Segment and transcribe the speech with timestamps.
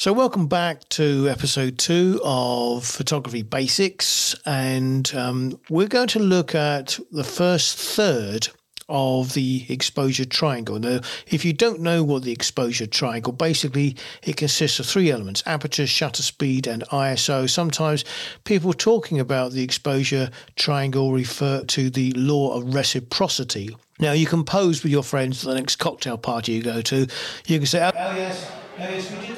[0.00, 4.36] So, welcome back to episode two of Photography Basics.
[4.46, 8.46] And um, we're going to look at the first third
[8.88, 10.78] of the exposure triangle.
[10.78, 15.42] Now, if you don't know what the exposure triangle, basically it consists of three elements
[15.46, 17.50] aperture, shutter speed, and ISO.
[17.50, 18.04] Sometimes
[18.44, 23.76] people talking about the exposure triangle refer to the law of reciprocity.
[23.98, 27.08] Now, you can pose with your friends at the next cocktail party you go to.
[27.46, 29.37] You can say, Oh, yes, oh, yes, we did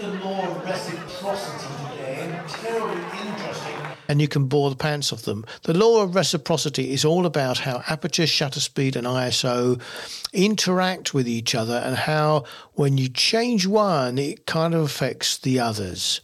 [0.70, 2.40] reciprocity today.
[2.48, 3.76] Terribly interesting.
[4.08, 5.44] And you can bore the pants off them.
[5.62, 9.80] The law of reciprocity is all about how aperture, shutter speed, and ISO
[10.32, 15.58] interact with each other and how when you change one, it kind of affects the
[15.58, 16.20] others.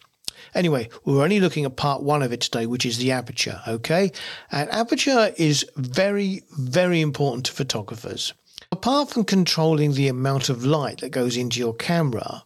[0.54, 4.10] Anyway, we're only looking at part one of it today, which is the aperture, okay?
[4.50, 8.32] And aperture is very, very important to photographers.
[8.72, 12.42] Apart from controlling the amount of light that goes into your camera,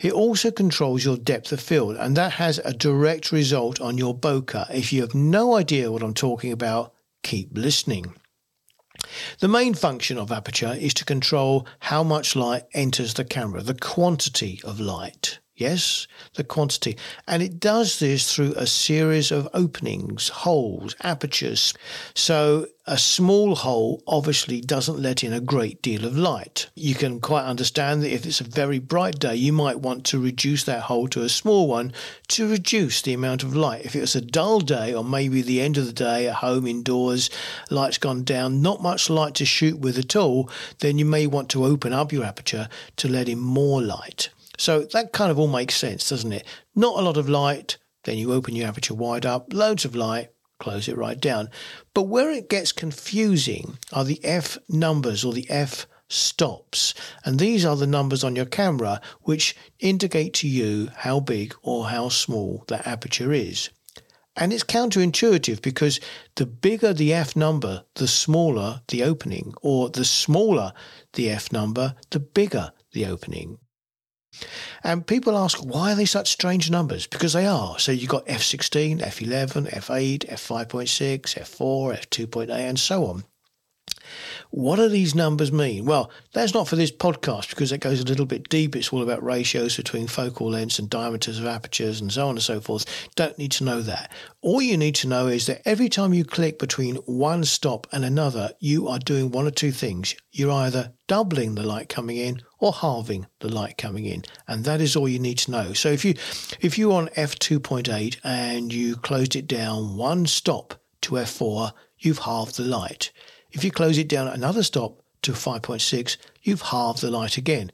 [0.00, 4.14] it also controls your depth of field, and that has a direct result on your
[4.14, 4.74] bokeh.
[4.74, 8.14] If you have no idea what I'm talking about, keep listening.
[9.40, 13.74] The main function of aperture is to control how much light enters the camera, the
[13.74, 15.38] quantity of light.
[15.58, 16.98] Yes, the quantity.
[17.26, 21.72] And it does this through a series of openings, holes, apertures.
[22.14, 26.68] So a small hole obviously doesn't let in a great deal of light.
[26.74, 30.18] You can quite understand that if it's a very bright day, you might want to
[30.18, 31.94] reduce that hole to a small one
[32.28, 33.86] to reduce the amount of light.
[33.86, 37.30] If it's a dull day or maybe the end of the day at home indoors,
[37.70, 41.48] light's gone down, not much light to shoot with at all, then you may want
[41.50, 44.28] to open up your aperture to let in more light.
[44.56, 46.46] So that kind of all makes sense, doesn't it?
[46.74, 50.30] Not a lot of light, then you open your aperture wide up, loads of light,
[50.58, 51.50] close it right down.
[51.94, 56.94] But where it gets confusing are the F numbers or the F stops.
[57.24, 61.88] And these are the numbers on your camera which indicate to you how big or
[61.88, 63.70] how small that aperture is.
[64.36, 65.98] And it's counterintuitive because
[66.34, 70.72] the bigger the F number, the smaller the opening, or the smaller
[71.14, 73.58] the F number, the bigger the opening.
[74.84, 77.06] And people ask, why are they such strange numbers?
[77.06, 77.78] Because they are.
[77.78, 83.24] So you've got F16, F11, F8, F5.6, F4, F2.8, and so on.
[84.50, 85.84] What do these numbers mean?
[85.84, 88.76] Well, that's not for this podcast because it goes a little bit deep.
[88.76, 92.42] It's all about ratios between focal lengths and diameters of apertures and so on and
[92.42, 92.86] so forth.
[93.16, 94.10] Don't need to know that.
[94.42, 98.04] All you need to know is that every time you click between one stop and
[98.04, 100.14] another, you are doing one or two things.
[100.30, 104.24] You're either doubling the light coming in or halving the light coming in.
[104.48, 105.72] And that is all you need to know.
[105.72, 106.14] So if you
[106.60, 112.56] if you're on f2.8 and you closed it down one stop to f4, you've halved
[112.56, 113.12] the light.
[113.52, 117.72] If you close it down another stop to 5.6, you've halved the light again.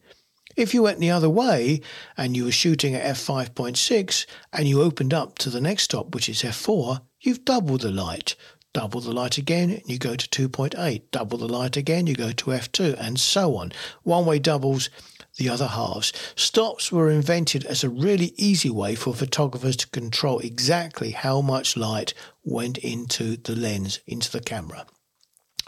[0.54, 1.80] If you went the other way
[2.16, 6.28] and you were shooting at f5.6 and you opened up to the next stop, which
[6.28, 8.36] is f4, you've doubled the light.
[8.74, 11.02] Double the light again, you go to 2.8.
[11.10, 13.72] Double the light again, you go to f2, and so on.
[14.02, 14.88] One way doubles,
[15.36, 16.12] the other halves.
[16.36, 21.76] Stops were invented as a really easy way for photographers to control exactly how much
[21.76, 24.86] light went into the lens, into the camera.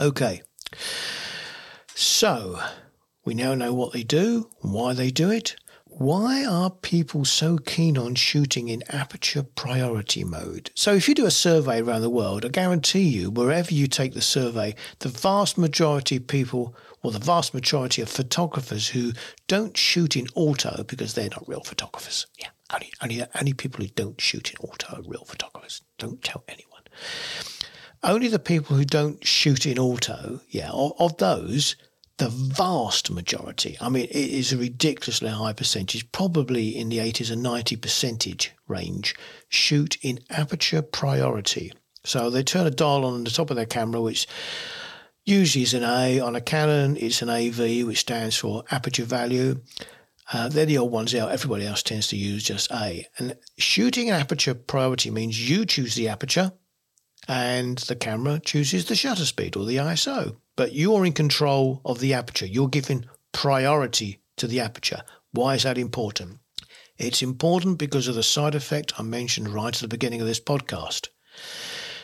[0.00, 0.42] Okay.
[1.94, 2.59] So,
[3.25, 5.56] we now know what they do, why they do it.
[5.97, 10.72] Why are people so keen on shooting in aperture priority mode?
[10.75, 14.12] So, if you do a survey around the world, I guarantee you, wherever you take
[14.12, 19.12] the survey, the vast majority of people, or the vast majority of photographers who
[19.47, 22.27] don't shoot in auto because they're not real photographers.
[22.41, 25.83] Yeah, only, only, only people who don't shoot in auto are real photographers.
[25.99, 26.83] Don't tell anyone
[28.04, 31.75] only the people who don't shoot in auto, yeah, of, of those,
[32.19, 37.30] the vast majority, I mean, it is a ridiculously high percentage, probably in the 80s
[37.30, 39.16] and 90 percentage range,
[39.48, 41.72] shoot in aperture priority.
[42.04, 44.28] So they turn a dial on the top of their camera, which
[45.24, 46.20] usually is an A.
[46.20, 49.60] On a Canon, it's an AV, which stands for aperture value.
[50.32, 51.32] Uh, they're the old ones out.
[51.32, 53.06] Everybody else tends to use just A.
[53.18, 56.53] And shooting in aperture priority means you choose the aperture
[57.27, 60.36] and the camera chooses the shutter speed or the ISO.
[60.56, 62.47] But you're in control of the aperture.
[62.47, 65.03] You're giving priority to the aperture.
[65.33, 66.39] Why is that important?
[66.97, 70.41] It's important because of the side effect I mentioned right at the beginning of this
[70.41, 71.09] podcast.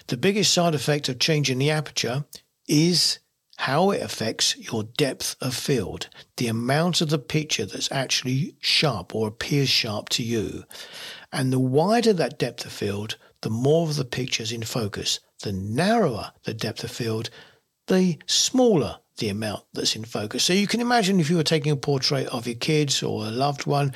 [0.08, 2.25] The biggest side effect of changing the aperture
[2.67, 3.20] is
[3.58, 6.08] how it affects your depth of field,
[6.38, 10.64] the amount of the picture that's actually sharp or appears sharp to you.
[11.31, 15.20] And the wider that depth of field, the more of the pictures in focus.
[15.43, 17.31] The narrower the depth of field,
[17.90, 20.44] the smaller the amount that's in focus.
[20.44, 23.31] So you can imagine if you were taking a portrait of your kids or a
[23.31, 23.92] loved one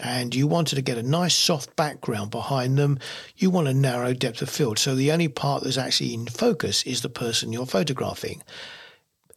[0.00, 2.98] and you wanted to get a nice soft background behind them,
[3.36, 4.78] you want a narrow depth of field.
[4.78, 8.42] So the only part that's actually in focus is the person you're photographing.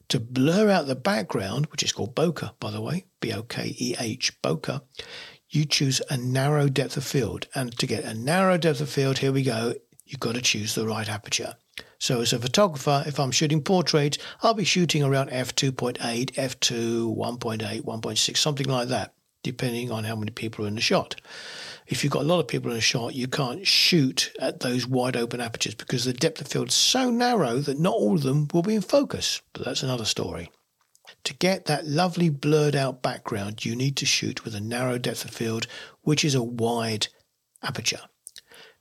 [0.10, 3.76] To blur out the background, which is called bokeh, by the way, B O K
[3.78, 4.82] E H, bokeh,
[5.50, 7.48] you choose a narrow depth of field.
[7.54, 9.76] And to get a narrow depth of field, here we go,
[10.06, 11.56] you've got to choose the right aperture.
[12.00, 17.82] So as a photographer, if I'm shooting portraits, I'll be shooting around f2.8, f2, 1.8,
[17.82, 19.14] 1.6, something like that
[19.48, 21.16] depending on how many people are in the shot.
[21.88, 24.86] If you've got a lot of people in a shot, you can't shoot at those
[24.86, 28.24] wide open apertures because the depth of field is so narrow that not all of
[28.24, 29.42] them will be in focus.
[29.54, 30.52] But that's another story.
[31.24, 35.24] To get that lovely blurred out background, you need to shoot with a narrow depth
[35.24, 35.66] of field,
[36.02, 37.08] which is a wide
[37.64, 38.02] aperture.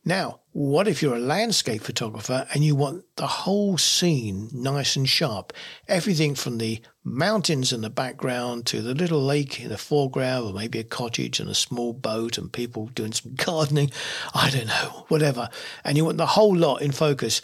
[0.08, 5.08] Now, what if you're a landscape photographer and you want the whole scene nice and
[5.08, 5.52] sharp?
[5.88, 10.52] Everything from the mountains in the background to the little lake in the foreground, or
[10.52, 13.90] maybe a cottage and a small boat and people doing some gardening.
[14.32, 15.48] I don't know, whatever.
[15.82, 17.42] And you want the whole lot in focus.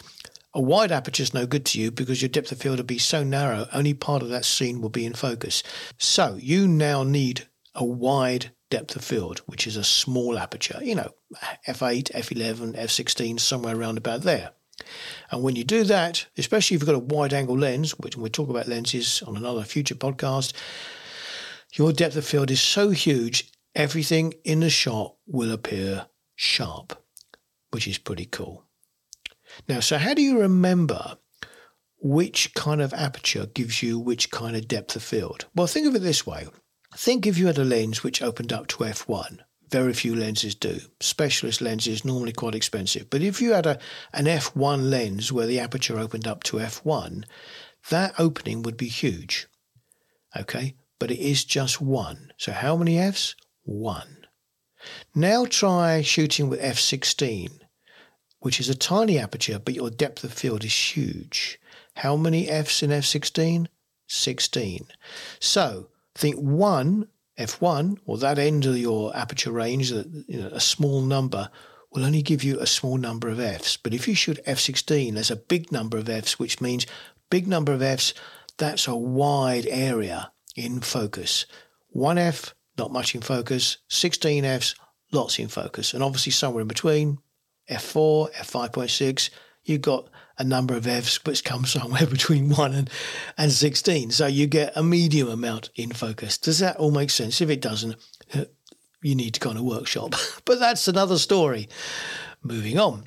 [0.53, 2.97] A wide aperture is no good to you because your depth of field will be
[2.97, 5.63] so narrow, only part of that scene will be in focus.
[5.97, 7.45] So you now need
[7.75, 11.11] a wide depth of field, which is a small aperture, you know,
[11.67, 14.49] f8, f11, f16, somewhere around about there.
[15.29, 18.31] And when you do that, especially if you've got a wide angle lens, which we'll
[18.31, 20.53] talk about lenses on another future podcast,
[21.73, 26.99] your depth of field is so huge, everything in the shot will appear sharp,
[27.69, 28.65] which is pretty cool.
[29.69, 31.19] Now, so how do you remember
[32.01, 35.45] which kind of aperture gives you which kind of depth of field?
[35.53, 36.47] Well, think of it this way.
[36.95, 39.39] Think if you had a lens which opened up to f1.
[39.69, 40.79] Very few lenses do.
[40.99, 43.09] Specialist lenses normally quite expensive.
[43.09, 43.79] But if you had a,
[44.13, 47.23] an f1 lens where the aperture opened up to f1,
[47.89, 49.47] that opening would be huge.
[50.37, 52.31] Okay, but it is just one.
[52.37, 53.35] So how many f's?
[53.63, 54.27] One.
[55.15, 57.59] Now try shooting with f16,
[58.39, 61.59] which is a tiny aperture, but your depth of field is huge.
[61.95, 63.67] How many f's in f16?
[64.07, 64.87] 16.
[65.39, 67.07] So think one
[67.39, 71.49] f1 or that end of your aperture range, that you know, a small number
[71.91, 73.77] will only give you a small number of f's.
[73.77, 76.87] But if you shoot f16, there's a big number of f's, which means
[77.29, 78.13] big number of f's.
[78.57, 81.45] That's a wide area in focus.
[81.89, 83.77] One f, not much in focus.
[83.89, 84.75] 16 f's,
[85.11, 87.19] lots in focus, and obviously somewhere in between,
[87.69, 89.29] f4, f5.6,
[89.63, 92.89] you've got a number of Fs which come somewhere between 1 and,
[93.37, 94.11] and 16.
[94.11, 96.37] So you get a medium amount in focus.
[96.37, 97.41] Does that all make sense?
[97.41, 97.95] If it doesn't,
[98.33, 98.45] uh,
[99.01, 100.15] you need to kind of workshop.
[100.45, 101.69] but that's another story.
[102.41, 103.05] Moving on.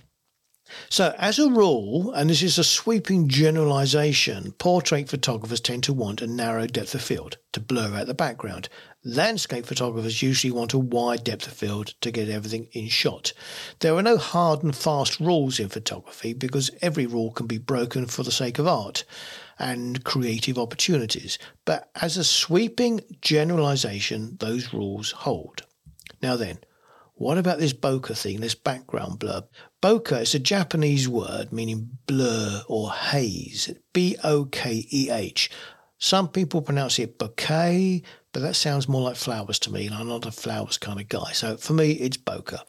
[0.89, 6.23] So, as a rule, and this is a sweeping generalization, portrait photographers tend to want
[6.23, 8.69] a narrow depth of field to blur out the background.
[9.05, 13.33] Landscape photographers usually want a wide depth of field to get everything in shot.
[13.79, 18.07] There are no hard and fast rules in photography because every rule can be broken
[18.07, 19.05] for the sake of art
[19.61, 21.39] and creative opportunities.
[21.65, 25.62] But as a sweeping generalization, those rules hold.
[26.21, 26.59] Now then,
[27.17, 29.43] what about this bokeh thing, this background blur?
[29.83, 33.73] Bokeh is a Japanese word meaning blur or haze.
[33.95, 35.51] B O K E H.
[35.99, 38.03] Some people pronounce it bouquet,
[38.33, 41.09] but that sounds more like flowers to me, and I'm not a flowers kind of
[41.09, 41.33] guy.
[41.33, 42.61] So for me, it's bokeh,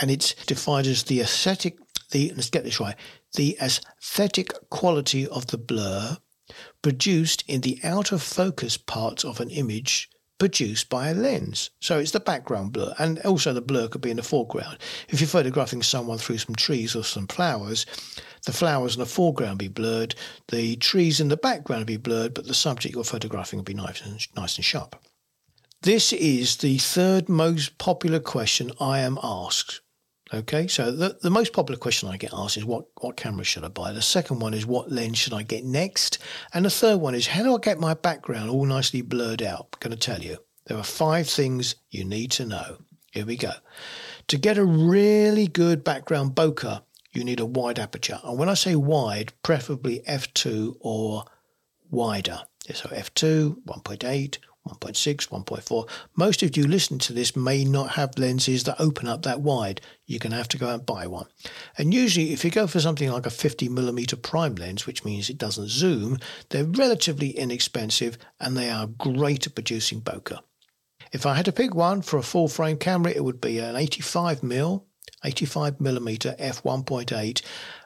[0.00, 1.78] and it's defined as the aesthetic.
[2.10, 2.96] The let's get this right:
[3.34, 6.16] the aesthetic quality of the blur
[6.82, 10.10] produced in the out of focus parts of an image
[10.42, 11.70] produced by a lens.
[11.78, 14.76] So it's the background blur, and also the blur could be in the foreground.
[15.08, 17.86] If you're photographing someone through some trees or some flowers,
[18.44, 20.16] the flowers in the foreground be blurred,
[20.48, 24.04] the trees in the background be blurred, but the subject you're photographing will be nice
[24.04, 24.96] and, nice and sharp.
[25.82, 29.80] This is the third most popular question I am asked.
[30.34, 33.64] Okay, so the, the most popular question I get asked is what, what camera should
[33.64, 33.92] I buy?
[33.92, 36.18] The second one is what lens should I get next?
[36.54, 39.68] And the third one is how do I get my background all nicely blurred out?
[39.74, 40.38] I'm going to tell you.
[40.66, 42.78] There are five things you need to know.
[43.10, 43.52] Here we go.
[44.28, 48.20] To get a really good background bokeh, you need a wide aperture.
[48.24, 51.24] And when I say wide, preferably f2 or
[51.90, 52.40] wider.
[52.72, 55.88] So f2, 1.8, 1.6, 1.4.
[56.14, 59.80] Most of you listening to this may not have lenses that open up that wide.
[60.06, 61.26] You're going to have to go out and buy one.
[61.76, 65.28] And usually, if you go for something like a 50 millimeter prime lens, which means
[65.28, 66.18] it doesn't zoom,
[66.50, 70.38] they're relatively inexpensive and they are great at producing bokeh.
[71.12, 73.76] If I had to pick one for a full frame camera, it would be an
[73.76, 74.82] 85 mm,
[75.24, 77.42] 85 millimeter f1.8,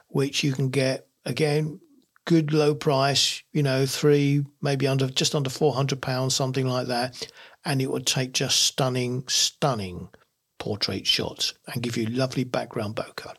[0.09, 1.79] which you can get again
[2.27, 6.87] good low price, you know, three, maybe under just under four hundred pounds, something like
[6.87, 7.27] that.
[7.67, 10.07] and it would take just stunning, stunning
[10.57, 13.35] portrait shots and give you lovely background bokeh.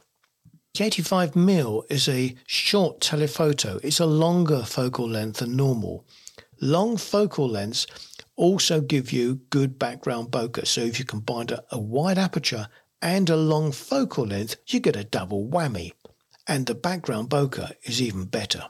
[0.74, 3.80] The 85mm is a short telephoto.
[3.82, 6.04] It's a longer focal length than normal.
[6.60, 7.86] Long focal lengths
[8.36, 10.66] also give you good background bokeh.
[10.66, 12.68] So if you combine a, a wide aperture
[13.00, 15.92] and a long focal length, you get a double whammy.
[16.46, 18.64] And the background bokeh is even better.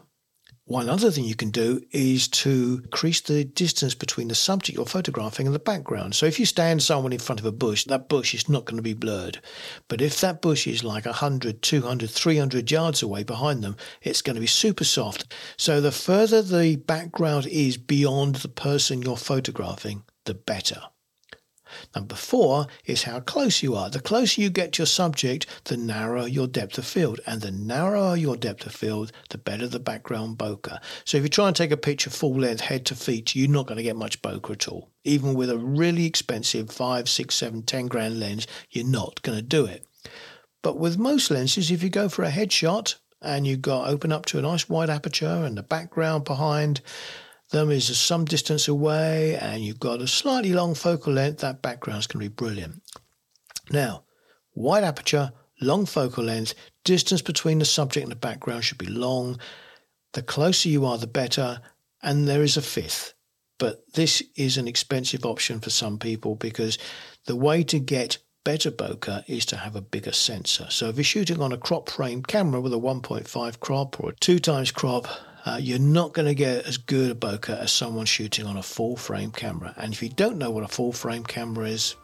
[0.69, 4.85] One other thing you can do is to increase the distance between the subject you're
[4.85, 6.15] photographing and the background.
[6.15, 8.77] So if you stand someone in front of a bush, that bush is not going
[8.77, 9.41] to be blurred.
[9.89, 14.35] But if that bush is like 100, 200, 300 yards away behind them, it's going
[14.35, 15.33] to be super soft.
[15.57, 20.83] So the further the background is beyond the person you're photographing, the better.
[21.95, 23.91] Number four is how close you are.
[23.91, 27.21] The closer you get to your subject, the narrower your depth of field.
[27.27, 30.79] And the narrower your depth of field, the better the background bokeh.
[31.05, 33.67] So if you try and take a picture full length, head to feet, you're not
[33.67, 34.91] going to get much bokeh at all.
[35.05, 39.43] Even with a really expensive five, six, seven, ten grand lens, you're not going to
[39.43, 39.87] do it.
[40.63, 44.27] But with most lenses, if you go for a headshot and you've got open up
[44.27, 46.81] to a nice wide aperture and the background behind,
[47.51, 52.07] them is some distance away and you've got a slightly long focal length, that background's
[52.07, 52.83] going to be brilliant.
[53.71, 54.05] Now,
[54.55, 59.39] wide aperture, long focal length, distance between the subject and the background should be long.
[60.13, 61.61] The closer you are, the better.
[62.03, 63.15] And there is a fifth.
[63.59, 66.79] But this is an expensive option for some people because
[67.27, 70.67] the way to get better bokeh is to have a bigger sensor.
[70.71, 74.15] So if you're shooting on a crop frame camera with a 1.5 crop or a
[74.15, 75.09] 2 times crop,
[75.45, 78.63] uh, you're not going to get as good a bokeh as someone shooting on a
[78.63, 79.75] full frame camera.
[79.77, 81.95] And if you don't know what a full frame camera is,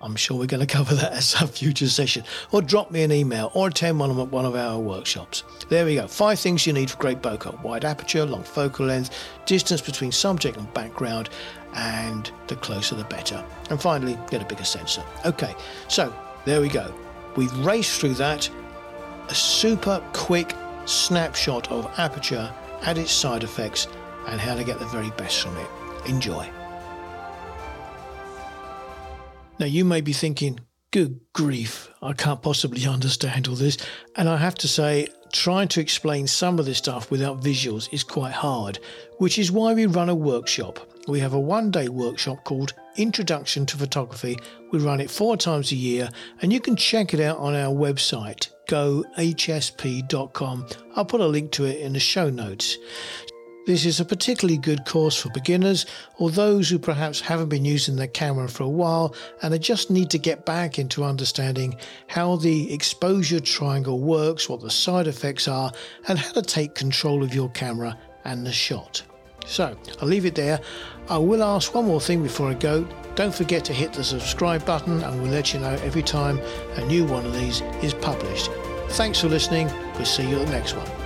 [0.00, 2.24] I'm sure we're going to cover that at some future session.
[2.52, 5.44] Or drop me an email or attend one of, one of our workshops.
[5.68, 6.06] There we go.
[6.06, 9.10] Five things you need for great bokeh wide aperture, long focal length,
[9.46, 11.30] distance between subject and background,
[11.74, 13.44] and the closer the better.
[13.70, 15.02] And finally, get a bigger sensor.
[15.26, 15.54] Okay,
[15.88, 16.94] so there we go.
[17.36, 18.48] We've raced through that.
[19.28, 20.54] A super quick
[20.86, 22.50] snapshot of aperture
[22.82, 23.88] and its side effects,
[24.26, 25.68] and how to get the very best from it.
[26.06, 26.48] Enjoy.
[29.58, 33.78] Now, you may be thinking, good grief, I can't possibly understand all this.
[34.16, 38.04] And I have to say, trying to explain some of this stuff without visuals is
[38.04, 38.78] quite hard,
[39.18, 40.78] which is why we run a workshop.
[41.08, 44.36] We have a one day workshop called Introduction to Photography.
[44.72, 46.10] We run it four times a year,
[46.42, 50.66] and you can check it out on our website, gohsp.com.
[50.96, 52.76] I'll put a link to it in the show notes.
[53.66, 55.86] This is a particularly good course for beginners
[56.18, 59.90] or those who perhaps haven't been using their camera for a while and they just
[59.90, 65.48] need to get back into understanding how the exposure triangle works, what the side effects
[65.48, 65.70] are,
[66.06, 69.02] and how to take control of your camera and the shot.
[69.46, 70.60] So I'll leave it there.
[71.08, 72.86] I will ask one more thing before I go.
[73.14, 76.38] Don't forget to hit the subscribe button and we'll let you know every time
[76.76, 78.50] a new one of these is published.
[78.90, 79.70] Thanks for listening.
[79.94, 80.97] We'll see you at the next one.